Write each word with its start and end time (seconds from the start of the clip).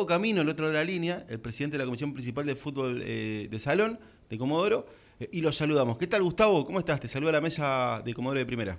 Gustavo 0.00 0.18
Camino, 0.18 0.40
el 0.40 0.48
otro 0.48 0.66
de 0.66 0.72
la 0.72 0.82
línea, 0.82 1.26
el 1.28 1.40
presidente 1.40 1.76
de 1.76 1.80
la 1.80 1.84
Comisión 1.84 2.14
Principal 2.14 2.46
de 2.46 2.56
Fútbol 2.56 3.02
eh, 3.04 3.48
de 3.50 3.60
Salón, 3.60 3.98
de 4.30 4.38
Comodoro, 4.38 4.86
eh, 5.18 5.28
y 5.30 5.42
lo 5.42 5.52
saludamos. 5.52 5.98
¿Qué 5.98 6.06
tal, 6.06 6.22
Gustavo? 6.22 6.64
¿Cómo 6.64 6.78
estás? 6.78 7.00
Te 7.00 7.06
saluda 7.06 7.32
la 7.32 7.42
mesa 7.42 8.00
de 8.02 8.14
Comodoro 8.14 8.40
de 8.40 8.46
Primera. 8.46 8.78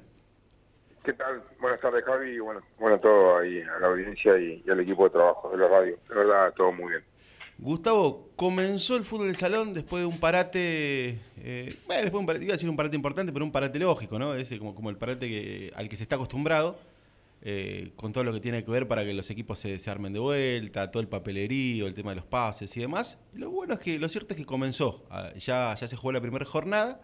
¿Qué 1.04 1.14
tal? 1.14 1.44
Buenas 1.60 1.80
tardes, 1.80 2.04
Javi. 2.04 2.40
Bueno, 2.40 2.62
bueno, 2.80 3.00
todo 3.00 3.38
ahí, 3.38 3.62
a 3.62 3.80
la 3.80 3.88
audiencia 3.90 4.36
y, 4.40 4.64
al 4.68 4.80
equipo 4.80 5.04
de 5.04 5.10
trabajo 5.12 5.52
de 5.52 5.58
la 5.58 5.68
radio. 5.68 5.96
De 6.10 6.16
verdad, 6.16 6.54
todo 6.58 6.72
muy 6.72 6.90
bien. 6.90 7.04
Gustavo, 7.60 8.30
comenzó 8.36 8.96
el 8.96 9.04
fútbol 9.04 9.28
de 9.28 9.36
salón 9.36 9.76
después 9.76 10.02
de 10.02 10.08
un 10.08 10.20
parate, 10.20 11.20
eh, 11.38 11.76
bueno, 11.86 12.02
después 12.02 12.20
un 12.20 12.26
parate, 12.26 12.46
iba 12.46 12.54
a 12.54 12.56
decir 12.56 12.68
un 12.68 12.78
parate 12.78 12.96
importante, 12.96 13.32
pero 13.32 13.46
un 13.46 13.52
parate 13.52 13.78
lógico, 13.78 14.18
¿no? 14.18 14.34
Ese 14.34 14.58
como, 14.58 14.74
como 14.74 14.90
el 14.90 14.98
parate 14.98 15.30
que, 15.30 15.72
al 15.76 15.88
que 15.88 15.98
se 15.98 16.02
está 16.02 16.16
acostumbrado. 16.16 16.80
Eh, 17.44 17.94
con 17.96 18.14
todo 18.14 18.24
lo 18.24 18.34
que 18.34 18.40
tiene 18.40 18.64
que 18.64 18.70
ver 18.70 18.88
para 18.88 19.04
que 19.04 19.16
los 19.16 19.32
equipos 19.32 19.58
se, 19.58 19.90
armen 19.90 20.14
de 20.14 20.20
vuelta, 20.20 20.92
todo 20.92 21.02
el 21.02 21.10
papelerío, 21.10 21.88
el 21.88 21.96
tema 21.96 22.12
de 22.12 22.18
los 22.18 22.26
pases 22.26 22.76
y 22.78 22.82
demás. 22.82 23.20
lo 23.34 23.50
bueno 23.50 23.74
es 23.74 23.80
que 23.80 23.98
lo 23.98 24.08
cierto 24.10 24.36
es 24.36 24.40
que 24.40 24.46
comenzó, 24.46 25.08
ah, 25.10 25.32
ya, 25.36 25.74
ya 25.74 25.88
se 25.88 25.96
jugó 25.96 26.12
la 26.12 26.22
primera 26.22 26.46
jornada. 26.46 27.02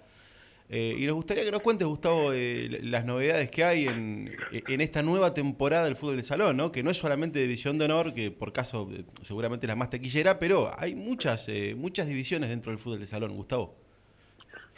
Eh, 0.69 0.95
y 0.97 1.05
nos 1.05 1.15
gustaría 1.15 1.45
que 1.45 1.51
nos 1.51 1.61
cuentes, 1.61 1.87
Gustavo, 1.87 2.33
eh, 2.33 2.67
las 2.83 3.05
novedades 3.05 3.49
que 3.49 3.63
hay 3.63 3.87
en, 3.87 4.35
esta 4.51 5.01
nueva 5.01 5.33
temporada 5.33 5.85
del 5.85 5.95
fútbol 5.95 6.17
de 6.17 6.23
salón, 6.23 6.57
¿no? 6.57 6.73
que 6.73 6.83
no 6.83 6.91
es 6.91 6.97
solamente 6.97 7.39
División 7.39 7.77
de 7.77 7.85
Honor, 7.85 8.13
que 8.13 8.31
por 8.31 8.51
caso 8.51 8.89
seguramente 9.23 9.65
es 9.65 9.69
la 9.69 9.77
más 9.77 9.89
tequillera, 9.89 10.39
pero 10.39 10.69
hay 10.77 10.93
muchas, 10.93 11.47
muchas 11.77 12.07
divisiones 12.07 12.49
dentro 12.49 12.71
del 12.71 12.79
fútbol 12.79 12.99
de 12.99 13.07
salón, 13.07 13.33
Gustavo. 13.33 13.75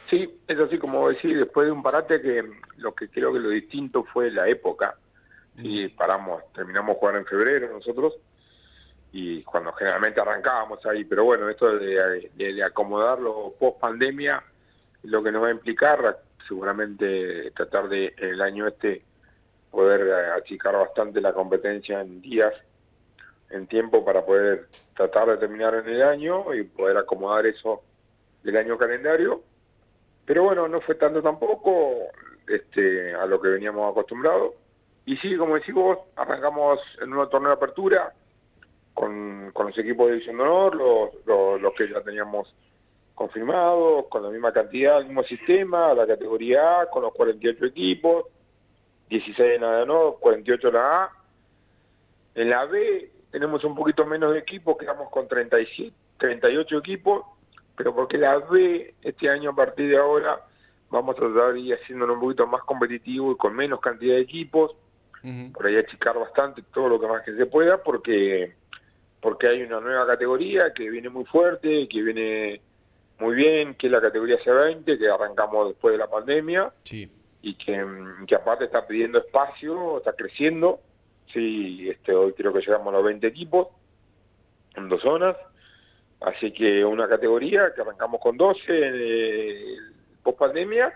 Sí, 0.10 0.30
es 0.48 0.60
así 0.60 0.78
como 0.78 1.10
decir, 1.10 1.38
después 1.38 1.66
de 1.66 1.72
un 1.72 1.82
parate 1.82 2.22
que 2.22 2.44
lo 2.78 2.94
que 2.94 3.10
creo 3.10 3.34
que 3.34 3.40
lo 3.40 3.50
distinto 3.50 4.06
fue 4.14 4.32
la 4.32 4.48
época 4.48 4.96
y 5.62 5.90
paramos, 5.90 6.44
terminamos 6.54 6.98
jugar 6.98 7.18
en 7.18 7.26
febrero 7.26 7.72
nosotros 7.72 8.18
y 9.12 9.44
cuando 9.44 9.72
generalmente 9.74 10.22
arrancábamos 10.22 10.86
ahí, 10.86 11.04
pero 11.04 11.24
bueno, 11.24 11.50
esto 11.50 11.78
de, 11.78 12.30
de, 12.36 12.64
acomodarlo 12.64 13.56
post 13.60 13.80
pandemia, 13.80 14.44
lo 15.04 15.24
que 15.24 15.32
nos 15.32 15.44
va 15.44 15.48
a 15.48 15.52
implicar 15.52 16.20
seguramente 16.48 17.52
tratar 17.52 17.90
de 17.90 18.14
el 18.18 18.42
año 18.42 18.68
este 18.68 19.04
poder 19.72 20.02
eh, 20.02 20.32
achicar 20.38 20.76
bastante 20.76 21.22
la 21.22 21.34
competencia 21.34 22.02
en 22.02 22.22
días, 22.22 22.54
en 23.50 23.68
tiempo 23.68 24.06
para 24.06 24.26
poder 24.26 24.68
tratar 24.96 25.30
de 25.30 25.38
terminar 25.38 25.74
en 25.76 25.88
el 25.88 26.04
año 26.04 26.54
y 26.54 26.64
poder 26.64 26.98
acomodar 26.98 27.46
eso 27.48 27.82
del 28.44 28.58
año 28.58 28.78
calendario. 28.78 29.42
Pero 30.26 30.44
bueno, 30.44 30.68
no 30.68 30.82
fue 30.82 30.96
tanto 30.96 31.22
tampoco 31.22 31.96
este, 32.48 33.14
a 33.16 33.26
lo 33.26 33.42
que 33.42 33.50
veníamos 33.50 33.92
acostumbrados 33.92 34.54
y 35.10 35.18
sí, 35.18 35.36
como 35.38 35.56
decís 35.56 35.74
vos, 35.74 35.98
arrancamos 36.16 36.80
un 37.02 37.10
nuevo 37.10 37.28
torneo 37.30 37.50
de 37.50 37.56
apertura 37.56 38.14
con, 38.94 39.52
los 39.52 39.78
equipos 39.80 40.06
de 40.06 40.14
División 40.14 40.38
de 40.38 40.44
Honor, 40.44 40.76
los, 41.26 41.60
los, 41.60 41.74
que 41.74 41.90
ya 41.90 42.00
teníamos 42.02 42.54
confirmados, 43.16 44.06
con 44.06 44.22
la 44.22 44.30
misma 44.30 44.54
cantidad, 44.54 45.00
el 45.00 45.06
mismo 45.06 45.24
sistema, 45.24 45.96
la 45.96 46.06
categoría 46.06 46.82
A, 46.82 46.90
con 46.92 47.02
los 47.02 47.14
48 47.16 47.66
equipos, 47.66 48.26
16 49.10 49.56
en 49.56 49.62
la 49.62 49.78
de 49.78 49.82
honor, 49.82 50.18
48 50.20 50.68
en 50.68 50.74
la 50.76 51.04
A. 51.04 51.12
En 52.36 52.50
la 52.52 52.66
B 52.66 53.12
tenemos 53.32 53.64
un 53.64 53.74
poquito 53.74 54.06
menos 54.06 54.34
de 54.34 54.38
equipos, 54.38 54.78
quedamos 54.78 55.10
con 55.10 55.28
37, 55.28 55.92
38 56.20 56.78
equipos, 56.78 57.26
pero 57.76 57.96
porque 57.96 58.20
la 58.20 58.38
B 58.38 58.94
este 59.02 59.28
año 59.28 59.50
a 59.50 59.56
partir 59.56 59.90
de 59.90 59.98
ahora 59.98 60.46
vamos 60.92 61.16
a 61.16 61.20
tratar 61.20 61.54
de 61.54 61.62
ir 61.62 61.74
haciéndolo 61.74 62.14
un 62.14 62.20
poquito 62.20 62.46
más 62.46 62.62
competitivo 62.62 63.32
y 63.32 63.38
con 63.38 63.56
menos 63.56 63.80
cantidad 63.80 64.14
de 64.14 64.22
equipos 64.22 64.76
por 65.54 65.68
ahí 65.68 65.78
achicar 65.78 66.18
bastante 66.18 66.62
todo 66.74 66.90
lo 66.90 67.00
que 67.00 67.08
más 67.08 67.24
que 67.24 67.36
se 67.36 67.46
pueda, 67.46 67.82
porque 67.84 68.56
porque 69.22 69.48
hay 69.50 69.64
una 69.64 69.80
nueva 69.82 70.08
categoría 70.08 70.72
que 70.74 70.90
viene 70.90 71.10
muy 71.10 71.26
fuerte, 71.26 71.88
que 71.90 72.02
viene 72.02 72.62
muy 73.20 73.36
bien, 73.36 73.76
que 73.76 73.88
es 73.88 73.92
la 73.92 74.02
categoría 74.02 74.40
C20, 74.40 74.98
que 74.98 75.10
arrancamos 75.10 75.70
después 75.70 75.92
de 75.92 75.98
la 75.98 76.10
pandemia, 76.10 76.72
y 77.42 77.56
que, 77.56 77.86
que 78.28 78.36
aparte 78.36 78.66
está 78.66 78.88
pidiendo 78.88 79.20
espacio, 79.20 79.98
está 79.98 80.14
creciendo, 80.14 80.80
sí, 81.34 81.90
este, 81.90 82.14
hoy 82.14 82.34
creo 82.34 82.54
que 82.54 82.62
llegamos 82.62 82.88
a 82.94 82.98
los 82.98 83.06
20 83.06 83.28
equipos, 83.28 83.68
en 84.76 84.88
dos 84.88 85.02
zonas, 85.02 85.36
así 86.22 86.52
que 86.54 86.86
una 86.86 87.08
categoría 87.10 87.74
que 87.76 87.82
arrancamos 87.82 88.22
con 88.22 88.38
12 88.38 88.62
eh, 88.70 89.78
post 90.24 90.40
pandemia, 90.40 90.94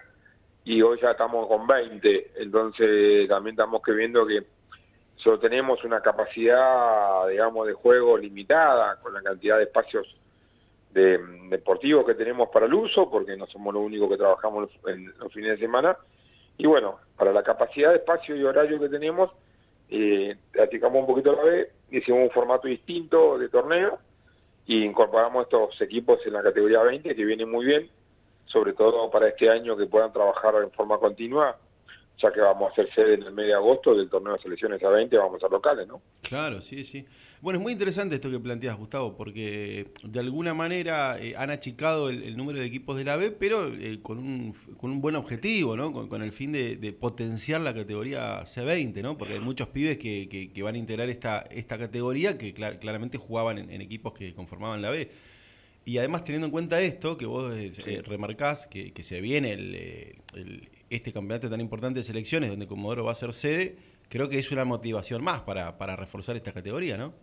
y 0.65 0.81
hoy 0.81 0.99
ya 1.01 1.11
estamos 1.11 1.47
con 1.47 1.67
20, 1.67 2.31
entonces 2.37 3.27
también 3.27 3.53
estamos 3.53 3.81
que 3.81 3.93
que 4.25 4.43
solo 5.17 5.39
tenemos 5.39 5.83
una 5.83 6.01
capacidad, 6.01 7.27
digamos, 7.27 7.67
de 7.67 7.73
juego 7.73 8.17
limitada 8.17 8.97
con 9.01 9.13
la 9.13 9.21
cantidad 9.21 9.57
de 9.57 9.63
espacios 9.63 10.07
de, 10.91 11.17
deportivos 11.49 12.05
que 12.05 12.13
tenemos 12.13 12.49
para 12.49 12.65
el 12.65 12.73
uso, 12.73 13.09
porque 13.09 13.35
no 13.35 13.47
somos 13.47 13.73
los 13.73 13.83
únicos 13.83 14.09
que 14.09 14.17
trabajamos 14.17 14.69
en 14.87 15.13
los 15.17 15.31
fines 15.33 15.51
de 15.51 15.65
semana. 15.65 15.97
Y 16.57 16.67
bueno, 16.67 16.99
para 17.17 17.33
la 17.33 17.43
capacidad 17.43 17.89
de 17.89 17.97
espacio 17.97 18.35
y 18.35 18.43
horario 18.43 18.79
que 18.79 18.89
tenemos, 18.89 19.31
eh, 19.89 20.35
un 20.93 21.07
poquito 21.07 21.33
la 21.33 21.43
vez, 21.43 21.69
hicimos 21.91 22.23
un 22.23 22.29
formato 22.31 22.67
distinto 22.67 23.37
de 23.37 23.49
torneo 23.49 23.99
y 24.65 24.83
incorporamos 24.83 25.43
estos 25.43 25.81
equipos 25.81 26.19
en 26.25 26.33
la 26.33 26.43
categoría 26.43 26.81
20 26.83 27.15
que 27.15 27.25
viene 27.25 27.45
muy 27.45 27.65
bien 27.65 27.89
sobre 28.53 28.73
todo 28.73 29.09
para 29.09 29.27
este 29.27 29.49
año 29.49 29.75
que 29.75 29.87
puedan 29.87 30.13
trabajar 30.13 30.53
en 30.63 30.71
forma 30.71 30.99
continua, 30.99 31.57
ya 32.21 32.31
que 32.31 32.39
vamos 32.39 32.69
a 32.69 32.71
hacer 32.71 32.93
sede 32.93 33.15
en 33.15 33.23
el 33.23 33.33
mes 33.33 33.47
de 33.47 33.55
agosto 33.55 33.95
del 33.95 34.09
torneo 34.09 34.33
de 34.33 34.39
selecciones 34.39 34.81
a 34.83 34.89
20, 34.89 35.17
vamos 35.17 35.43
a 35.43 35.47
locales, 35.49 35.87
¿no? 35.87 36.01
Claro, 36.21 36.61
sí, 36.61 36.83
sí. 36.83 37.03
Bueno, 37.41 37.57
es 37.57 37.63
muy 37.63 37.73
interesante 37.73 38.15
esto 38.15 38.29
que 38.29 38.39
planteas, 38.39 38.77
Gustavo, 38.77 39.17
porque 39.17 39.91
de 40.03 40.19
alguna 40.19 40.53
manera 40.53 41.17
eh, 41.19 41.33
han 41.35 41.49
achicado 41.49 42.09
el, 42.09 42.37
número 42.37 42.59
de 42.59 42.65
equipos 42.65 42.95
de 42.95 43.03
la 43.03 43.17
B, 43.17 43.31
pero 43.31 43.67
eh, 43.67 43.99
con, 44.01 44.19
un, 44.19 44.53
con 44.77 44.91
un 44.91 45.01
buen 45.01 45.15
objetivo, 45.15 45.75
¿no? 45.75 45.91
Con, 45.91 46.21
el 46.21 46.31
fin 46.31 46.51
de, 46.53 46.95
potenciar 46.97 47.59
la 47.61 47.73
categoría 47.73 48.43
C20, 48.43 49.01
¿no? 49.01 49.17
Porque 49.17 49.33
hay 49.33 49.39
muchos 49.39 49.67
pibes 49.69 49.97
que, 49.97 50.29
que, 50.53 50.63
van 50.63 50.75
a 50.75 50.77
integrar 50.77 51.09
esta, 51.09 51.39
esta 51.51 51.77
categoría 51.77 52.37
que 52.37 52.53
claramente 52.53 53.17
jugaban 53.17 53.57
en 53.57 53.81
equipos 53.81 54.13
que 54.13 54.33
conformaban 54.33 54.81
la 54.81 54.91
B. 54.91 55.09
Y 55.85 55.97
además 55.97 56.23
teniendo 56.23 56.47
en 56.47 56.51
cuenta 56.51 56.79
esto, 56.79 57.17
que 57.17 57.25
vos 57.25 57.53
eh, 57.53 58.01
remarcás, 58.07 58.67
que, 58.67 58.91
se 59.03 59.19
viene 59.19 59.53
eh, 59.53 60.15
el, 60.33 60.69
este 60.89 61.11
campeonato 61.11 61.49
tan 61.49 61.59
importante 61.59 61.99
de 61.99 62.03
selecciones, 62.03 62.49
donde 62.49 62.67
Comodoro 62.67 63.03
va 63.03 63.11
a 63.11 63.15
ser 63.15 63.33
sede, 63.33 63.75
creo 64.09 64.29
que 64.29 64.39
es 64.39 64.51
una 64.51 64.63
motivación 64.63 65.23
más 65.23 65.41
para, 65.41 65.77
para 65.77 65.95
reforzar 65.95 66.35
esta 66.37 66.53
categoría, 66.53 66.97
¿no? 66.97 67.13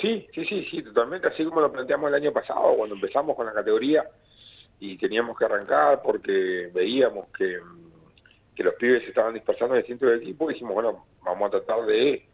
Sí, 0.00 0.26
sí, 0.34 0.44
sí, 0.46 0.66
sí, 0.68 0.82
totalmente, 0.82 1.28
así 1.28 1.44
como 1.44 1.60
lo 1.60 1.70
planteamos 1.70 2.08
el 2.08 2.14
año 2.14 2.32
pasado, 2.32 2.74
cuando 2.76 2.96
empezamos 2.96 3.36
con 3.36 3.46
la 3.46 3.52
categoría 3.52 4.04
y 4.80 4.98
teníamos 4.98 5.38
que 5.38 5.44
arrancar 5.44 6.02
porque 6.02 6.70
veíamos 6.74 7.28
que, 7.38 7.60
que 8.56 8.64
los 8.64 8.74
pibes 8.74 9.02
se 9.02 9.10
estaban 9.10 9.34
dispersando 9.34 9.76
en 9.76 9.82
distintos 9.82 10.20
equipos, 10.20 10.48
dijimos, 10.48 10.74
bueno, 10.74 11.06
vamos 11.22 11.46
a 11.46 11.50
tratar 11.60 11.86
de 11.86 12.26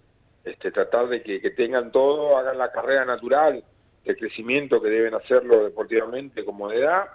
este, 0.44 0.72
tratar 0.72 1.08
de 1.08 1.22
que, 1.22 1.40
que 1.42 1.50
tengan 1.50 1.92
todo, 1.92 2.38
hagan 2.38 2.56
la 2.56 2.72
carrera 2.72 3.04
natural, 3.04 3.62
de 4.04 4.16
crecimiento 4.16 4.80
que 4.80 4.88
deben 4.88 5.14
hacerlo 5.14 5.64
deportivamente 5.64 6.44
como 6.44 6.68
de 6.68 6.78
edad. 6.78 7.06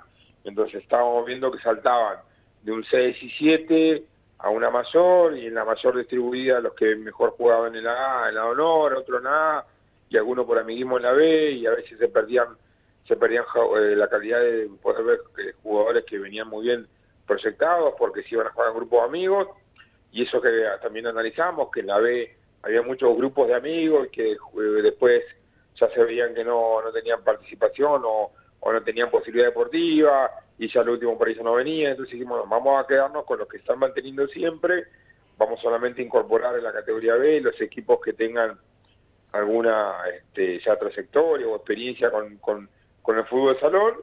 Entonces 0.43 0.81
estábamos 0.83 1.25
viendo 1.25 1.51
que 1.51 1.59
saltaban 1.59 2.19
de 2.63 2.71
un 2.71 2.83
6 2.83 3.17
y 3.21 3.29
7 3.31 4.03
a 4.39 4.49
una 4.49 4.69
mayor 4.69 5.37
y 5.37 5.47
en 5.47 5.55
la 5.55 5.65
mayor 5.65 5.97
distribuida 5.97 6.59
los 6.59 6.73
que 6.73 6.95
mejor 6.95 7.31
jugaban 7.31 7.75
en 7.75 7.83
la 7.83 8.25
A, 8.25 8.29
en 8.29 8.35
la 8.35 8.45
honor, 8.45 8.93
otro 8.93 9.19
en 9.19 9.27
A 9.27 9.65
y 10.09 10.17
algunos 10.17 10.45
por 10.45 10.59
amiguismo 10.59 10.97
en 10.97 11.03
la 11.03 11.13
B 11.13 11.51
y 11.51 11.65
a 11.65 11.71
veces 11.71 11.97
se 11.97 12.07
perdían 12.07 12.47
se 13.07 13.15
perdían 13.15 13.43
eh, 13.77 13.95
la 13.95 14.07
calidad 14.07 14.39
de 14.39 14.69
poder 14.81 15.03
ver 15.03 15.19
eh, 15.37 15.53
jugadores 15.61 16.05
que 16.05 16.17
venían 16.17 16.47
muy 16.47 16.65
bien 16.65 16.87
proyectados 17.27 17.93
porque 17.97 18.23
se 18.23 18.35
iban 18.35 18.47
a 18.47 18.51
jugar 18.51 18.69
en 18.69 18.75
grupos 18.77 19.01
de 19.01 19.05
amigos 19.05 19.47
y 20.11 20.23
eso 20.23 20.41
que 20.41 20.49
también 20.81 21.07
analizamos 21.07 21.69
que 21.71 21.81
en 21.81 21.87
la 21.87 21.99
B 21.99 22.35
había 22.63 22.81
muchos 22.81 23.15
grupos 23.15 23.47
de 23.47 23.55
amigos 23.55 24.07
y 24.07 24.09
que 24.11 24.31
eh, 24.31 24.81
después 24.81 25.23
ya 25.79 25.89
se 25.89 26.03
veían 26.03 26.33
que 26.33 26.43
no, 26.43 26.81
no 26.81 26.91
tenían 26.91 27.23
participación 27.23 28.01
o, 28.05 28.31
o 28.59 28.73
no 28.73 28.83
tenían 28.83 29.09
posibilidad 29.09 29.47
deportiva 29.47 30.31
y 30.57 30.71
ya 30.71 30.81
el 30.81 30.89
último 30.89 31.17
país 31.17 31.37
no 31.43 31.53
venía, 31.53 31.91
entonces 31.91 32.13
dijimos, 32.13 32.47
vamos 32.49 32.83
a 32.83 32.87
quedarnos 32.87 33.25
con 33.25 33.39
los 33.39 33.47
que 33.47 33.57
están 33.57 33.79
manteniendo 33.79 34.27
siempre, 34.27 34.85
vamos 35.37 35.59
solamente 35.61 36.01
a 36.01 36.05
incorporar 36.05 36.55
en 36.57 36.63
la 36.63 36.71
categoría 36.71 37.15
B 37.15 37.41
los 37.41 37.59
equipos 37.61 37.99
que 38.03 38.13
tengan 38.13 38.57
alguna 39.33 39.95
este, 40.15 40.59
ya 40.65 40.77
trayectoria 40.77 41.47
o 41.47 41.57
experiencia 41.57 42.09
con, 42.09 42.37
con, 42.37 42.69
el 43.17 43.25
fútbol 43.25 43.59
salón 43.59 43.95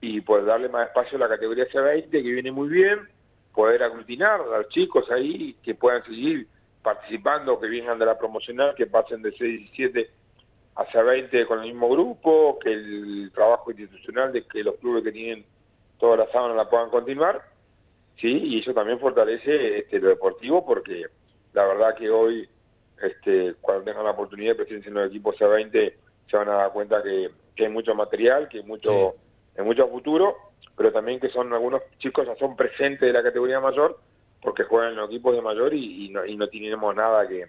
y 0.00 0.20
poder 0.20 0.44
darle 0.44 0.68
más 0.68 0.88
espacio 0.88 1.16
a 1.16 1.22
la 1.22 1.28
categoría 1.28 1.66
C20 1.68 2.10
que 2.10 2.20
viene 2.20 2.52
muy 2.52 2.68
bien, 2.68 3.08
poder 3.54 3.82
aglutinar 3.82 4.40
a 4.40 4.58
los 4.58 4.68
chicos 4.68 5.10
ahí 5.10 5.56
que 5.62 5.74
puedan 5.74 6.04
seguir 6.04 6.46
participando, 6.82 7.58
que 7.58 7.68
vengan 7.68 7.98
de 7.98 8.06
la 8.06 8.18
promocional, 8.18 8.74
que 8.76 8.86
pasen 8.86 9.22
de 9.22 9.32
6 9.32 9.70
y 10.76 10.82
17 10.82 10.82
hacia 10.88 11.02
20 11.02 11.46
con 11.46 11.60
el 11.60 11.66
mismo 11.66 11.88
grupo, 11.88 12.58
que 12.58 12.72
el 12.72 13.30
trabajo 13.34 13.70
institucional 13.70 14.32
de 14.32 14.46
que 14.46 14.62
los 14.62 14.76
clubes 14.76 15.04
que 15.04 15.12
tienen 15.12 15.44
toda 15.98 16.18
la 16.18 16.30
sábana 16.30 16.54
la 16.54 16.68
puedan 16.68 16.90
continuar, 16.90 17.42
sí, 18.20 18.28
y 18.28 18.60
eso 18.60 18.74
también 18.74 18.98
fortalece 18.98 19.78
este, 19.78 19.98
lo 19.98 20.08
deportivo 20.08 20.64
porque 20.64 21.06
la 21.52 21.64
verdad 21.64 21.94
que 21.96 22.10
hoy 22.10 22.48
este, 23.02 23.54
cuando 23.60 23.84
tengan 23.84 24.04
la 24.04 24.10
oportunidad 24.10 24.52
de 24.52 24.64
presencia 24.64 24.88
en 24.88 24.94
los 24.94 25.08
equipos 25.08 25.36
C20 25.36 25.92
se 26.30 26.36
van 26.36 26.48
a 26.48 26.54
dar 26.54 26.72
cuenta 26.72 27.02
que, 27.02 27.30
hay 27.58 27.68
mucho 27.70 27.94
material, 27.94 28.48
que 28.48 28.58
hay 28.58 28.64
mucho, 28.64 29.14
hay 29.56 29.64
mucho 29.64 29.88
futuro, 29.88 30.36
pero 30.76 30.92
también 30.92 31.18
que 31.18 31.30
son 31.30 31.52
algunos 31.52 31.82
chicos 31.98 32.26
ya 32.26 32.36
son 32.36 32.54
presentes 32.54 33.00
de 33.00 33.12
la 33.12 33.22
categoría 33.22 33.60
mayor 33.60 33.98
porque 34.42 34.64
juegan 34.64 34.90
en 34.90 34.96
los 34.96 35.08
equipos 35.08 35.34
de 35.34 35.40
mayor 35.40 35.72
y, 35.72 36.10
no, 36.10 36.26
y 36.26 36.36
no 36.36 36.46
tenemos 36.48 36.94
nada 36.94 37.26
que, 37.26 37.46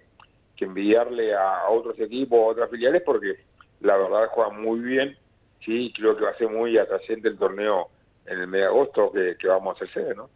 envidiarle 0.66 1.36
a, 1.36 1.70
otros 1.70 2.00
equipos, 2.00 2.40
a 2.40 2.52
otras 2.52 2.70
filiales, 2.70 3.02
porque 3.06 3.36
la 3.82 3.98
verdad 3.98 4.28
juegan 4.30 4.62
muy 4.62 4.80
bien, 4.80 5.18
sí, 5.64 5.92
creo 5.96 6.16
que 6.16 6.24
va 6.24 6.32
a 6.32 6.38
ser 6.38 6.50
muy 6.50 6.78
atrayente 6.78 7.28
el 7.28 7.38
torneo 7.38 7.90
en 8.26 8.40
el 8.40 8.48
mes 8.48 8.62
de 8.62 8.68
agosto 8.68 9.12
que, 9.12 9.48
vamos 9.48 9.74
a 9.74 9.76
hacer 9.76 9.94
sede, 9.94 10.16
¿no? 10.16 10.30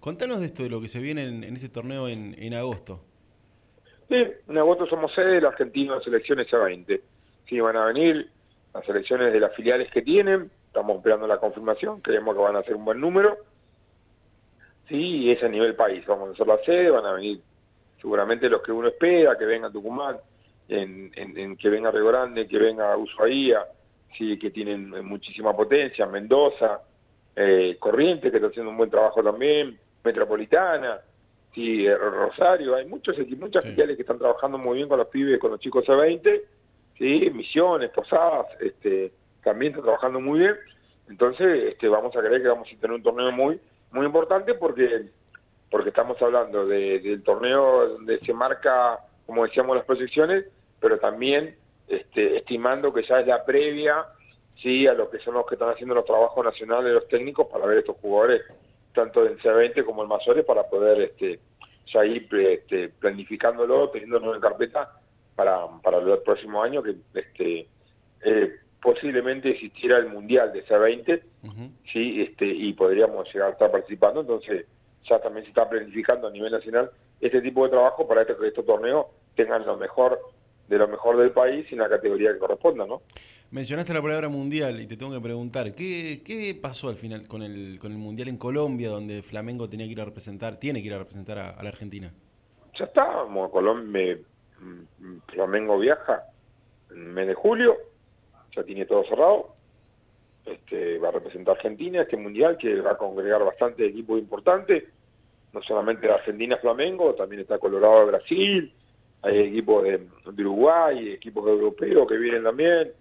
Contanos 0.00 0.40
de 0.40 0.46
esto, 0.46 0.62
de 0.64 0.70
lo 0.70 0.80
que 0.80 0.88
se 0.88 1.00
viene 1.00 1.24
en, 1.24 1.44
este 1.44 1.68
torneo 1.68 2.08
en, 2.08 2.34
en 2.38 2.54
agosto. 2.54 3.00
Sí, 4.08 4.16
en 4.48 4.58
agosto 4.58 4.86
somos 4.86 5.14
sede 5.14 5.34
de 5.34 5.40
la 5.42 5.48
Argentina 5.48 6.00
Selecciones 6.02 6.48
A20. 6.48 7.00
Sí, 7.48 7.60
van 7.60 7.76
a 7.76 7.86
venir 7.86 8.30
las 8.72 8.84
selecciones 8.84 9.32
de 9.32 9.40
las 9.40 9.54
filiales 9.54 9.90
que 9.92 10.02
tienen, 10.02 10.50
estamos 10.66 10.96
esperando 10.96 11.26
la 11.26 11.38
confirmación, 11.38 12.00
creemos 12.00 12.34
que 12.34 12.42
van 12.42 12.56
a 12.56 12.62
ser 12.62 12.76
un 12.76 12.84
buen 12.84 13.00
número. 13.00 13.36
Sí, 14.88 14.96
y 14.96 15.30
es 15.30 15.42
a 15.42 15.48
nivel 15.48 15.74
país, 15.74 16.04
vamos 16.06 16.30
a 16.30 16.32
hacer 16.32 16.46
la 16.46 16.58
sede, 16.64 16.90
van 16.90 17.04
a 17.04 17.12
venir 17.12 17.40
seguramente 18.00 18.48
los 18.48 18.62
que 18.62 18.72
uno 18.72 18.88
espera, 18.88 19.36
que 19.36 19.44
venga 19.44 19.70
Tucumán, 19.70 20.16
en, 20.68 21.10
en, 21.14 21.56
que 21.56 21.68
venga 21.68 21.90
Río 21.90 22.06
Grande, 22.06 22.46
que 22.46 22.58
venga 22.58 22.96
Ushuaia, 22.96 23.64
sí, 24.16 24.38
que 24.38 24.50
tienen 24.50 24.90
muchísima 25.04 25.54
potencia, 25.56 26.06
Mendoza, 26.06 26.80
eh, 27.34 27.76
Corrientes, 27.78 28.30
que 28.30 28.36
está 28.36 28.48
haciendo 28.48 28.70
un 28.70 28.76
buen 28.76 28.90
trabajo 28.90 29.22
también, 29.22 29.78
Metropolitana, 30.04 30.98
sí, 31.54 31.86
eh, 31.86 31.96
Rosario, 31.96 32.74
hay 32.74 32.86
muchos 32.86 33.16
muchas 33.38 33.64
filiales 33.64 33.96
que 33.96 34.02
están 34.02 34.18
trabajando 34.18 34.58
muy 34.58 34.76
bien 34.76 34.88
con 34.88 34.98
los 34.98 35.08
pibes, 35.08 35.40
con 35.40 35.52
los 35.52 35.60
chicos 35.60 35.84
A20, 35.86 36.42
sí, 36.98 37.30
Misiones, 37.32 37.90
Posadas, 37.90 38.46
este, 38.60 39.12
también 39.42 39.70
están 39.70 39.84
trabajando 39.84 40.20
muy 40.20 40.40
bien, 40.40 40.56
entonces 41.08 41.72
este, 41.72 41.88
vamos 41.88 42.14
a 42.16 42.20
creer 42.20 42.42
que 42.42 42.48
vamos 42.48 42.68
a 42.68 42.80
tener 42.80 42.96
un 42.96 43.02
torneo 43.02 43.32
muy, 43.32 43.58
muy 43.92 44.04
importante 44.04 44.54
porque, 44.54 45.06
porque 45.70 45.90
estamos 45.90 46.20
hablando 46.22 46.66
del 46.66 47.22
torneo 47.22 47.88
donde 47.88 48.18
se 48.20 48.32
marca, 48.32 48.98
como 49.26 49.44
decíamos, 49.44 49.76
las 49.76 49.84
proyecciones, 49.84 50.46
pero 50.80 50.98
también 50.98 51.56
este, 51.88 52.38
estimando 52.38 52.92
que 52.92 53.02
ya 53.02 53.20
es 53.20 53.26
la 53.26 53.44
previa 53.44 54.06
sí 54.62 54.86
a 54.86 54.92
lo 54.92 55.08
que 55.10 55.18
son 55.18 55.34
los 55.34 55.46
que 55.46 55.54
están 55.54 55.70
haciendo 55.70 55.94
los 55.94 56.04
trabajos 56.04 56.44
nacionales 56.44 56.86
de 56.86 56.92
los 56.92 57.08
técnicos 57.08 57.46
para 57.46 57.66
ver 57.66 57.78
estos 57.78 57.96
jugadores 57.96 58.42
tanto 58.92 59.24
del 59.24 59.38
C20 59.38 59.84
como 59.84 60.02
el 60.02 60.08
Mayores 60.08 60.44
para 60.44 60.64
poder 60.64 61.00
este 61.02 61.40
ya 61.92 62.04
ir 62.04 62.28
este, 62.32 62.88
planificándolo 62.88 63.90
teniéndolo 63.90 64.34
en 64.34 64.40
carpeta 64.40 64.92
para, 65.36 65.66
para 65.82 65.98
el 65.98 66.18
próximo 66.18 66.62
año 66.62 66.82
que 66.82 66.96
este 67.14 67.68
eh, 68.24 68.56
posiblemente 68.82 69.50
existiera 69.50 69.98
el 69.98 70.08
mundial 70.08 70.52
de 70.52 70.66
C20 70.66 71.22
sí 71.92 72.22
este 72.22 72.46
y 72.46 72.72
podríamos 72.72 73.32
llegar 73.32 73.50
a 73.50 73.52
estar 73.52 73.70
participando 73.70 74.20
entonces 74.20 74.66
ya 75.08 75.20
también 75.20 75.44
se 75.44 75.50
está 75.50 75.68
planificando 75.68 76.28
a 76.28 76.30
nivel 76.30 76.52
nacional 76.52 76.90
este 77.20 77.40
tipo 77.40 77.64
de 77.64 77.70
trabajo 77.70 78.06
para 78.06 78.24
que 78.24 78.34
estos 78.46 78.64
torneos 78.64 79.06
tengan 79.34 79.64
lo 79.66 79.76
mejor 79.76 80.20
de 80.68 80.76
lo 80.76 80.86
mejor 80.86 81.16
del 81.16 81.30
país 81.30 81.66
y 81.70 81.74
en 81.74 81.80
la 81.80 81.88
categoría 81.88 82.32
que 82.32 82.38
corresponda, 82.38 82.86
¿no? 82.86 83.00
Mencionaste 83.50 83.94
la 83.94 84.02
palabra 84.02 84.28
mundial 84.28 84.78
y 84.80 84.86
te 84.86 84.98
tengo 84.98 85.12
que 85.12 85.20
preguntar, 85.20 85.74
¿qué, 85.74 86.20
qué 86.22 86.54
pasó 86.60 86.90
al 86.90 86.96
final 86.96 87.26
con 87.26 87.42
el, 87.42 87.78
con 87.80 87.92
el 87.92 87.98
mundial 87.98 88.28
en 88.28 88.36
Colombia, 88.36 88.90
donde 88.90 89.22
Flamengo 89.22 89.70
tenía 89.70 89.86
que 89.86 89.92
ir 89.92 90.00
a 90.02 90.04
representar, 90.04 90.58
tiene 90.58 90.82
que 90.82 90.88
ir 90.88 90.92
a 90.94 90.98
representar 90.98 91.38
a, 91.38 91.62
la 91.62 91.68
Argentina? 91.70 92.12
Ya 92.78 92.84
está, 92.84 93.24
Colombia, 93.50 94.18
mm, 94.60 95.18
Flamengo 95.32 95.78
viaja 95.78 96.24
en 96.90 96.98
el 96.98 97.08
mes 97.08 97.28
de 97.28 97.34
julio, 97.34 97.76
ya 98.54 98.62
tiene 98.64 98.84
todo 98.84 99.02
cerrado, 99.04 99.54
este, 100.50 100.98
va 100.98 101.08
a 101.08 101.12
representar 101.12 101.54
a 101.54 101.56
Argentina 101.56 102.02
este 102.02 102.16
mundial 102.16 102.56
que 102.58 102.80
va 102.80 102.92
a 102.92 102.98
congregar 102.98 103.44
bastante 103.44 103.86
equipos 103.86 104.18
importantes, 104.18 104.84
no 105.52 105.62
solamente 105.62 106.06
de 106.06 106.12
Argentina 106.12 106.56
Flamengo, 106.58 107.14
también 107.14 107.42
está 107.42 107.58
Colorado 107.58 108.00
de 108.00 108.06
Brasil, 108.06 108.72
hay 109.22 109.40
equipos 109.40 109.84
de, 109.84 110.06
Uruguay, 110.26 111.12
equipos 111.12 111.46
europeos 111.46 112.06
que 112.06 112.16
vienen 112.16 112.44
también. 112.44 112.92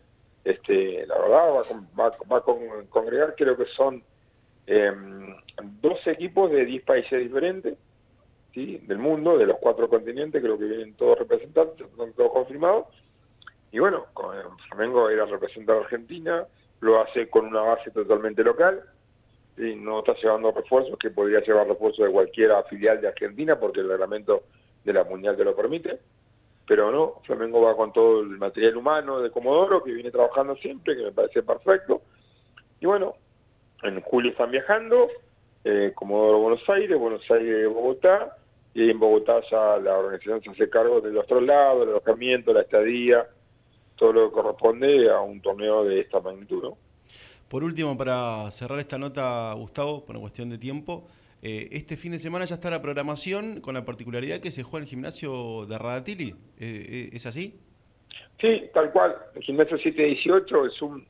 Este, 0.44 1.06
la 1.06 1.20
verdad 1.20 1.64
va, 1.98 2.12
va, 2.32 2.38
a 2.38 2.42
congregar, 2.90 3.36
creo 3.36 3.58
que 3.58 3.66
son 3.66 4.02
eh, 4.66 4.92
12 5.82 6.12
equipos 6.12 6.50
de 6.52 6.66
10 6.66 6.84
países 6.84 7.20
diferentes 7.20 7.78
¿sí? 8.54 8.78
del 8.88 8.98
mundo, 8.98 9.38
de 9.38 9.46
los 9.46 9.58
cuatro 9.60 9.90
continentes, 9.90 10.42
creo 10.42 10.58
que 10.58 10.66
vienen 10.66 10.94
todos 10.96 11.20
representantes, 11.20 11.86
todos 12.16 12.32
confirmados. 12.32 12.88
Y 13.72 13.80
bueno, 13.80 14.06
con 14.14 14.36
Flamengo 14.70 15.10
era 15.10 15.26
representar 15.26 15.78
a 15.78 15.82
Argentina, 15.82 16.46
lo 16.82 17.02
hace 17.02 17.30
con 17.30 17.46
una 17.46 17.62
base 17.62 17.92
totalmente 17.92 18.44
local 18.44 18.82
y 19.58 19.76
no 19.76 20.00
está 20.00 20.14
llevando 20.22 20.52
refuerzos, 20.52 20.98
que 21.00 21.10
podría 21.10 21.42
llevar 21.42 21.68
refuerzos 21.68 22.06
de 22.06 22.12
cualquier 22.12 22.52
filial 22.70 23.02
de 23.02 23.08
Argentina 23.08 23.60
porque 23.60 23.80
el 23.80 23.90
reglamento 23.90 24.44
de 24.84 24.94
la 24.94 25.04
Mundial 25.04 25.36
que 25.36 25.44
lo 25.44 25.56
permite, 25.56 26.00
pero 26.68 26.92
no, 26.92 27.22
Flamengo 27.26 27.62
va 27.62 27.76
con 27.76 27.92
todo 27.92 28.22
el 28.22 28.38
material 28.38 28.78
humano 28.78 29.20
de 29.20 29.32
Comodoro, 29.32 29.84
que 29.84 29.94
viene 29.94 30.12
trabajando 30.12 30.56
siempre, 30.58 30.96
que 30.96 31.04
me 31.04 31.12
parece 31.12 31.42
perfecto, 31.42 32.02
y 32.80 32.86
bueno, 32.86 33.16
en 33.84 34.00
julio 34.02 34.32
están 34.32 34.52
viajando, 34.52 35.08
eh, 35.64 35.92
Comodoro 35.96 36.40
Buenos 36.40 36.70
Aires, 36.70 36.98
Buenos 36.98 37.30
Aires 37.32 37.68
Bogotá, 37.68 38.38
y 38.74 38.92
en 38.92 39.00
Bogotá 39.00 39.42
ya 39.50 39.78
la 39.78 39.98
organización 39.98 40.42
se 40.44 40.52
hace 40.52 40.70
cargo 40.70 41.02
de 41.02 41.12
los 41.12 41.26
traslados, 41.26 41.84
el 41.84 41.90
alojamiento, 41.90 42.54
la 42.54 42.62
estadía, 42.62 43.26
todo 43.98 44.14
lo 44.14 44.30
que 44.30 44.34
corresponde 44.34 45.12
a 45.12 45.20
un 45.20 45.42
torneo 45.42 45.84
de 45.84 46.00
esta 46.00 46.20
magnitud. 46.22 46.64
¿no? 46.64 46.78
Por 47.50 47.64
último, 47.64 47.98
para 47.98 48.50
cerrar 48.52 48.80
esta 48.80 48.98
nota, 48.98 49.54
Gustavo, 49.54 50.06
por 50.06 50.16
una 50.16 50.22
cuestión 50.22 50.50
de 50.50 50.58
tiempo, 50.58 51.08
eh, 51.42 51.70
este 51.72 51.98
fin 51.98 52.12
de 52.12 52.20
semana 52.20 52.46
ya 52.46 52.56
está 52.56 52.70
la 52.70 52.82
programación 52.82 53.62
con 53.62 53.74
la 53.74 53.86
particularidad 53.86 54.40
que 54.40 54.52
se 54.52 54.64
juega 54.64 54.80
en 54.80 54.84
el 54.84 54.90
gimnasio 54.90 55.66
de 55.66 55.78
Radatili. 55.78 56.30
Eh, 56.30 56.36
eh, 56.60 57.10
¿Es 57.14 57.26
así? 57.26 57.60
Sí, 58.40 58.64
tal 58.74 58.92
cual. 58.92 59.16
El 59.36 59.44
gimnasio 59.44 59.78
718 59.78 60.66
es 60.66 60.82
un 60.82 61.06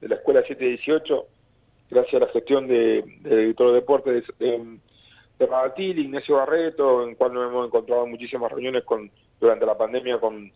de 0.00 0.08
la 0.08 0.16
escuela 0.16 0.42
718, 0.42 1.26
gracias 1.90 2.14
a 2.14 2.26
la 2.26 2.32
gestión 2.32 2.66
de, 2.68 3.02
del 3.20 3.38
director 3.38 3.68
de 3.68 3.74
deportes 3.74 4.24
de, 4.38 4.78
de, 5.38 5.46
Radatili, 5.46 6.02
Ignacio 6.02 6.36
Barreto, 6.36 7.06
en 7.06 7.14
cual 7.14 7.32
nos 7.32 7.48
hemos 7.48 7.66
encontrado 7.66 8.06
muchísimas 8.06 8.52
reuniones 8.52 8.84
con 8.84 9.10
durante 9.40 9.66
la 9.66 9.76
pandemia 9.76 10.18
con, 10.20 10.52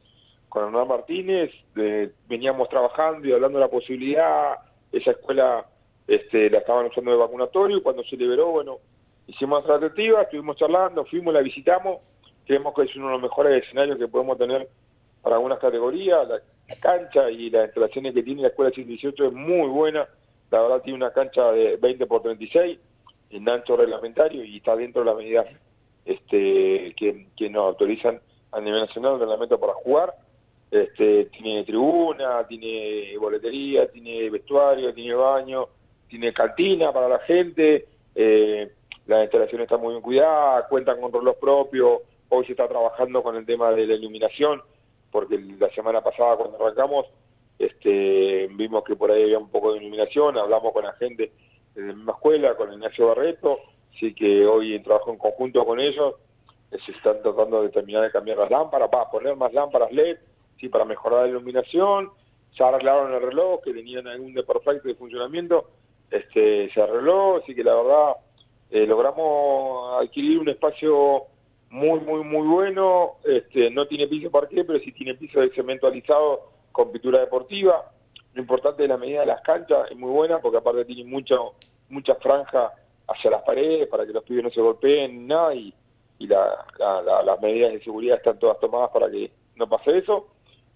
con 0.48 0.64
Hernán 0.64 0.88
Martínez. 0.88 1.50
veníamos 2.28 2.68
trabajando 2.68 3.26
y 3.26 3.32
hablando 3.32 3.58
de 3.58 3.64
la 3.64 3.70
posibilidad. 3.70 4.56
Esa 4.92 5.12
escuela 5.12 5.66
este, 6.06 6.48
la 6.50 6.58
estaban 6.58 6.86
usando 6.86 7.10
de 7.10 7.16
vacunatorio 7.18 7.82
cuando 7.82 8.02
se 8.04 8.16
liberó, 8.16 8.50
bueno, 8.52 8.78
hicimos 9.26 9.62
la 9.66 9.78
tratativa, 9.78 10.22
estuvimos 10.22 10.56
charlando, 10.56 11.04
fuimos, 11.04 11.34
la 11.34 11.40
visitamos, 11.40 11.98
creemos 12.46 12.74
que 12.74 12.82
es 12.82 12.96
uno 12.96 13.06
de 13.06 13.12
los 13.12 13.22
mejores 13.22 13.62
escenarios 13.62 13.98
que 13.98 14.08
podemos 14.08 14.38
tener 14.38 14.68
para 15.22 15.36
algunas 15.36 15.58
categorías, 15.58 16.26
la, 16.26 16.40
cancha 16.80 17.30
y 17.30 17.50
las 17.50 17.66
instalaciones 17.66 18.14
que 18.14 18.22
tiene 18.22 18.42
la 18.42 18.48
Escuela 18.48 18.70
118 18.70 19.26
es 19.26 19.32
muy 19.32 19.68
buena, 19.68 20.06
la 20.50 20.62
verdad 20.62 20.82
tiene 20.82 20.96
una 20.96 21.12
cancha 21.12 21.50
de 21.52 21.76
20 21.76 22.06
por 22.06 22.22
36 22.22 22.78
en 23.30 23.48
ancho 23.48 23.76
reglamentario 23.76 24.44
y 24.44 24.58
está 24.58 24.76
dentro 24.76 25.02
de 25.02 25.06
las 25.06 25.16
medidas 25.16 25.46
este, 26.04 26.94
que, 26.96 27.50
nos 27.50 27.62
autorizan 27.62 28.20
a 28.52 28.60
nivel 28.60 28.80
nacional 28.80 29.14
el 29.14 29.20
reglamento 29.20 29.60
para 29.60 29.74
jugar. 29.74 30.14
Este, 30.70 31.26
tiene 31.26 31.64
tribuna, 31.64 32.46
tiene 32.46 33.16
boletería, 33.18 33.90
tiene 33.90 34.28
vestuario, 34.28 34.92
tiene 34.92 35.14
baño, 35.14 35.68
tiene 36.08 36.32
cantina 36.32 36.92
para 36.92 37.08
la 37.08 37.18
gente, 37.20 37.86
eh, 38.14 38.70
la 39.06 39.22
instalación 39.22 39.62
está 39.62 39.78
muy 39.78 39.92
bien 39.92 40.02
cuidada, 40.02 40.68
cuentan 40.68 41.00
con 41.00 41.10
rolos 41.10 41.36
propios, 41.36 42.00
hoy 42.28 42.44
se 42.44 42.52
está 42.52 42.68
trabajando 42.68 43.22
con 43.22 43.36
el 43.36 43.46
tema 43.46 43.70
de 43.70 43.86
la 43.86 43.94
iluminación, 43.94 44.60
porque 45.10 45.38
la 45.58 45.70
semana 45.70 46.02
pasada 46.02 46.36
cuando 46.36 46.62
arrancamos 46.62 47.06
este, 47.58 48.48
vimos 48.52 48.84
que 48.84 48.94
por 48.94 49.10
ahí 49.10 49.22
había 49.22 49.38
un 49.38 49.50
poco 49.50 49.72
de 49.72 49.78
iluminación, 49.78 50.36
hablamos 50.36 50.72
con 50.72 50.84
la 50.84 50.92
gente 50.94 51.32
de 51.74 51.80
la 51.80 51.94
misma 51.94 52.12
escuela, 52.12 52.54
con 52.56 52.72
Ignacio 52.72 53.08
Barreto, 53.08 53.58
así 53.94 54.14
que 54.14 54.46
hoy 54.46 54.74
en 54.74 54.82
trabajo 54.82 55.10
en 55.10 55.18
conjunto 55.18 55.64
con 55.64 55.80
ellos 55.80 56.14
se 56.70 56.92
están 56.92 57.22
tratando 57.22 57.62
de 57.62 57.70
terminar 57.70 58.02
de 58.02 58.10
cambiar 58.10 58.38
las 58.38 58.50
lámparas, 58.50 58.90
para 58.90 59.10
poner 59.10 59.34
más 59.36 59.52
lámparas 59.52 59.90
LED, 59.90 60.18
sí, 60.58 60.68
para 60.68 60.84
mejorar 60.84 61.22
la 61.22 61.28
iluminación, 61.28 62.10
se 62.56 62.64
arreglaron 62.64 63.12
el 63.14 63.22
reloj, 63.22 63.60
que 63.62 63.72
tenían 63.72 64.06
algún 64.06 64.34
perfecto 64.34 64.88
de 64.88 64.94
funcionamiento, 64.94 65.70
este, 66.10 66.70
se 66.72 66.82
arregló, 66.82 67.36
así 67.36 67.54
que 67.54 67.62
la 67.62 67.74
verdad 67.74 68.16
eh, 68.70 68.86
logramos 68.86 70.02
adquirir 70.02 70.38
un 70.38 70.48
espacio 70.48 71.24
muy, 71.70 72.00
muy, 72.00 72.24
muy 72.24 72.46
bueno. 72.46 73.16
Este, 73.24 73.70
no 73.70 73.86
tiene 73.86 74.08
piso 74.08 74.30
parqué, 74.30 74.64
pero 74.64 74.78
sí 74.80 74.92
tiene 74.92 75.14
piso 75.14 75.40
de 75.40 75.50
cemento 75.50 75.86
alisado 75.86 76.50
con 76.72 76.92
pintura 76.92 77.20
deportiva. 77.20 77.90
Lo 78.34 78.40
importante 78.40 78.82
es 78.82 78.88
la 78.88 78.96
medida 78.96 79.20
de 79.20 79.26
las 79.26 79.42
canchas, 79.42 79.90
es 79.90 79.96
muy 79.96 80.10
buena 80.10 80.38
porque 80.40 80.58
aparte 80.58 80.84
tiene 80.84 81.04
mucha, 81.04 81.36
mucha 81.88 82.14
franja 82.16 82.72
hacia 83.08 83.30
las 83.30 83.42
paredes 83.42 83.88
para 83.88 84.06
que 84.06 84.12
los 84.12 84.22
pibes 84.24 84.44
no 84.44 84.50
se 84.50 84.60
golpeen, 84.60 85.26
nada, 85.26 85.54
y, 85.54 85.72
y 86.18 86.26
las 86.26 87.40
medidas 87.40 87.72
de 87.72 87.82
seguridad 87.82 88.18
están 88.18 88.38
todas 88.38 88.60
tomadas 88.60 88.90
para 88.90 89.10
que 89.10 89.30
no 89.56 89.68
pase 89.68 89.98
eso. 89.98 90.28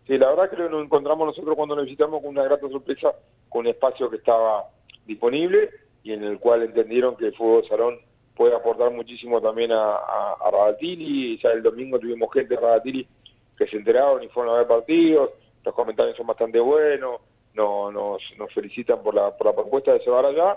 Sí, 0.07 0.19
la 0.19 0.31
verdad 0.31 0.51
creo 0.51 0.67
que 0.69 0.75
nos 0.75 0.85
encontramos 0.85 1.27
nosotros 1.27 1.55
cuando 1.55 1.77
nos 1.77 1.85
visitamos 1.85 2.21
con 2.21 2.31
una 2.31 2.45
grata 2.45 2.69
sorpresa, 2.69 3.15
con 3.49 3.61
un 3.61 3.69
espacio 3.69 4.11
que 4.11 4.17
estaba 4.17 4.69
disponible 5.07 5.71
y 6.03 6.13
en 6.13 6.25
el 6.25 6.39
cual 6.39 6.63
entendieron 6.63 7.17
que 7.17 7.27
el 7.27 7.35
fútbol 7.35 7.67
salón 7.69 7.99
puede 8.35 8.55
aportar 8.57 8.91
muchísimo 8.91 9.41
también 9.41 9.73
a, 9.73 9.97
a, 9.97 10.51
Radatili. 10.51 11.39
Ya 11.39 11.51
el 11.51 11.63
domingo 11.63 11.99
tuvimos 11.99 12.33
gente 12.33 12.55
de 12.55 12.61
Radatili 12.61 13.07
que 13.57 13.67
se 13.67 13.77
enteraron 13.77 14.23
y 14.23 14.29
fueron 14.29 14.55
a 14.55 14.59
ver 14.59 14.67
partidos, 14.67 15.31
los 15.65 15.75
comentarios 15.75 16.17
son 16.17 16.27
bastante 16.27 16.59
buenos, 16.59 17.21
no, 17.55 17.93
nos, 17.93 18.23
nos 18.39 18.53
felicitan 18.53 19.03
por 19.03 19.15
la, 19.15 19.37
por 19.37 19.47
la 19.47 19.55
propuesta 19.55 19.93
de 19.93 20.01
llevar 20.01 20.27
allá. 20.27 20.57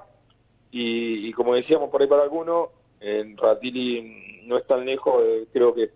Y, 0.71 1.31
como 1.33 1.55
decíamos 1.55 1.89
por 1.89 2.01
ahí 2.01 2.07
para 2.07 2.23
algunos, 2.23 2.69
en 2.99 3.37
Radatili 3.37 4.43
no 4.45 4.57
es 4.57 4.65
tan 4.67 4.85
lejos, 4.85 5.23
creo 5.53 5.73
que 5.73 5.91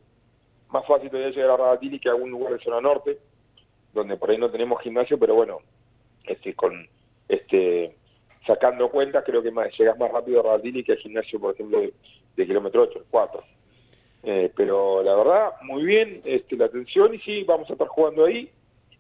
más 0.70 0.86
fácil 0.86 1.10
todavía 1.10 1.32
llegar 1.32 1.52
a 1.52 1.58
Radatili 1.58 2.00
que 2.00 2.08
a 2.08 2.14
algún 2.14 2.32
lugar 2.32 2.54
de 2.54 2.64
zona 2.64 2.80
norte, 2.80 3.18
donde 3.94 4.18
por 4.18 4.30
ahí 4.30 4.38
no 4.38 4.50
tenemos 4.50 4.82
gimnasio, 4.82 5.18
pero 5.18 5.36
bueno, 5.36 5.60
este 6.26 6.54
con 6.54 6.88
este 7.28 7.96
sacando 8.46 8.90
cuentas, 8.90 9.24
creo 9.26 9.44
que 9.44 9.52
más, 9.52 9.68
llegas 9.78 9.98
más 10.00 10.12
rápido 10.12 10.40
a 10.40 10.44
Radatili 10.44 10.84
que 10.84 10.94
al 10.94 10.98
gimnasio, 10.98 11.40
por 11.40 11.54
ejemplo, 11.54 11.82
de, 11.82 12.46
kilómetro 12.48 12.84
8, 12.84 13.06
4. 13.12 13.44
Eh, 14.24 14.52
pero 14.56 15.04
la 15.04 15.16
verdad, 15.16 15.52
muy 15.62 15.84
bien 15.84 16.22
este, 16.26 16.58
la 16.58 16.66
atención 16.66 17.14
y 17.14 17.20
sí, 17.20 17.44
vamos 17.44 17.70
a 17.70 17.74
estar 17.74 17.88
jugando 17.88 18.26
ahí. 18.26 18.50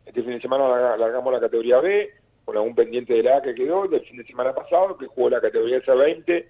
Este 0.05 0.21
fin 0.21 0.33
de 0.33 0.41
semana 0.41 0.97
largamos 0.97 1.33
la 1.33 1.39
categoría 1.39 1.79
B, 1.79 2.09
con 2.45 2.57
algún 2.57 2.75
pendiente 2.75 3.13
de 3.13 3.23
la 3.23 3.37
A 3.37 3.41
que 3.41 3.55
quedó, 3.55 3.87
del 3.87 4.01
fin 4.01 4.17
de 4.17 4.25
semana 4.25 4.53
pasado, 4.53 4.97
que 4.97 5.07
jugó 5.07 5.29
la 5.29 5.41
categoría 5.41 5.81
S20 5.81 6.45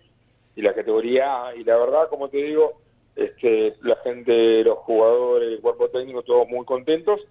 y 0.55 0.61
la 0.61 0.73
categoría 0.73 1.47
A. 1.47 1.55
Y 1.55 1.63
la 1.63 1.77
verdad, 1.77 2.09
como 2.09 2.29
te 2.29 2.37
digo, 2.37 2.81
este, 3.15 3.75
la 3.81 3.95
gente, 3.97 4.63
los 4.63 4.77
jugadores, 4.79 5.53
el 5.53 5.61
cuerpo 5.61 5.89
técnico, 5.89 6.23
todos 6.23 6.47
muy 6.47 6.65
contentos, 6.65 7.21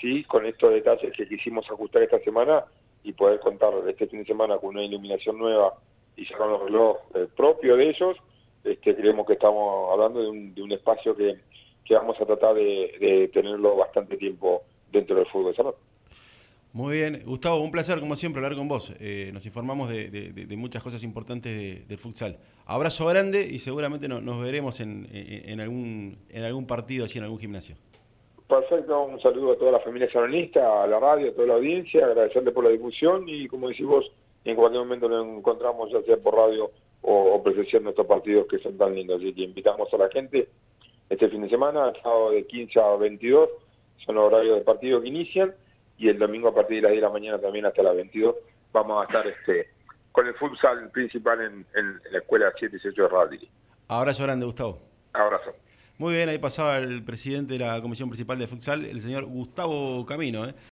sí, 0.00 0.24
con 0.24 0.46
estos 0.46 0.72
detalles 0.72 1.12
que 1.16 1.28
quisimos 1.28 1.68
ajustar 1.70 2.02
esta 2.02 2.18
semana 2.20 2.64
y 3.02 3.12
poder 3.12 3.40
contar 3.40 3.72
este 3.88 4.06
fin 4.06 4.20
de 4.20 4.26
semana 4.26 4.56
con 4.58 4.70
una 4.70 4.84
iluminación 4.84 5.38
nueva 5.38 5.74
y 6.16 6.24
sacar 6.26 6.48
los 6.48 6.64
relojes 6.64 7.02
eh, 7.14 7.28
propios 7.36 7.78
de 7.78 7.90
ellos, 7.90 8.16
este, 8.64 8.94
creemos 8.94 9.26
que 9.26 9.34
estamos 9.34 9.92
hablando 9.92 10.22
de 10.22 10.28
un, 10.28 10.54
de 10.54 10.62
un 10.62 10.72
espacio 10.72 11.14
que, 11.14 11.36
que 11.84 11.94
vamos 11.94 12.16
a 12.20 12.24
tratar 12.24 12.54
de, 12.54 13.30
tenerlo 13.32 13.76
bastante 13.76 14.16
tiempo 14.16 14.62
dentro 14.90 15.16
del 15.16 15.26
fútbol 15.26 15.52
de 15.52 15.56
salón. 15.56 15.74
Muy 16.72 16.96
bien, 16.96 17.22
Gustavo, 17.24 17.60
un 17.60 17.70
placer 17.70 18.00
como 18.00 18.16
siempre 18.16 18.42
hablar 18.42 18.58
con 18.58 18.66
vos. 18.66 18.92
Eh, 18.98 19.30
nos 19.32 19.46
informamos 19.46 19.90
de, 19.90 20.54
muchas 20.56 20.82
cosas 20.82 21.04
importantes 21.04 21.86
del 21.86 21.98
futsal. 21.98 22.38
Abrazo 22.66 23.06
grande 23.06 23.46
y 23.48 23.60
seguramente 23.60 24.08
nos 24.08 24.42
veremos 24.42 24.80
en, 24.80 25.06
en, 25.12 25.60
algún, 25.60 26.18
en 26.30 26.44
algún 26.44 26.66
partido, 26.66 27.04
así 27.04 27.18
en 27.18 27.24
algún 27.24 27.38
gimnasio. 27.38 27.76
Perfecto, 28.60 29.02
un 29.02 29.20
saludo 29.20 29.52
a 29.52 29.56
toda 29.56 29.72
la 29.72 29.80
familia 29.80 30.08
salonista, 30.12 30.84
a 30.84 30.86
la 30.86 31.00
radio, 31.00 31.30
a 31.30 31.34
toda 31.34 31.48
la 31.48 31.54
audiencia, 31.54 32.06
agradecerle 32.06 32.52
por 32.52 32.62
la 32.62 32.70
difusión 32.70 33.28
y 33.28 33.48
como 33.48 33.68
decís 33.68 33.84
vos, 33.84 34.08
en 34.44 34.54
cualquier 34.54 34.84
momento 34.84 35.08
nos 35.08 35.26
encontramos 35.26 35.90
ya 35.90 36.00
sea 36.02 36.16
por 36.18 36.36
radio 36.36 36.70
o, 37.02 37.42
presenciando 37.42 37.90
estos 37.90 38.06
partidos 38.06 38.46
que 38.48 38.60
son 38.60 38.78
tan 38.78 38.94
lindos. 38.94 39.20
Así 39.20 39.34
que 39.34 39.42
invitamos 39.42 39.92
a 39.92 39.96
la 39.96 40.08
gente 40.08 40.48
este 41.10 41.28
fin 41.30 41.42
de 41.42 41.48
semana, 41.48 41.92
sábado 42.00 42.30
de 42.30 42.46
15 42.46 42.80
a 42.80 42.94
22, 42.94 43.50
son 44.06 44.14
los 44.14 44.24
horarios 44.24 44.58
de 44.58 44.64
partido 44.64 45.02
que 45.02 45.08
inician 45.08 45.52
y 45.98 46.08
el 46.08 46.18
domingo 46.20 46.46
a 46.46 46.54
partir 46.54 46.76
de 46.76 46.82
las 46.82 46.92
10 46.92 47.00
de 47.02 47.08
la 47.08 47.12
mañana 47.12 47.40
también 47.40 47.66
hasta 47.66 47.82
las 47.82 47.96
22 47.96 48.36
vamos 48.72 49.02
a 49.02 49.06
estar 49.06 49.26
este 49.26 49.68
con 50.12 50.28
el 50.28 50.34
futsal 50.34 50.90
principal 50.92 51.40
en, 51.74 52.00
la 52.12 52.18
escuela 52.18 52.52
718 52.52 53.02
de 53.02 53.08
Radio. 53.08 53.48
Abrazo 53.88 54.22
grande, 54.22 54.46
Gustavo. 54.46 54.78
Abrazo. 55.12 55.50
Muy 55.96 56.12
bien, 56.12 56.28
ahí 56.28 56.38
pasaba 56.38 56.78
el 56.78 57.04
presidente 57.04 57.52
de 57.52 57.60
la 57.60 57.80
Comisión 57.80 58.08
Principal 58.08 58.36
de 58.36 58.48
Futsal, 58.48 58.84
el 58.84 59.00
señor 59.00 59.26
Gustavo 59.26 60.04
Camino. 60.04 60.44
¿eh? 60.44 60.54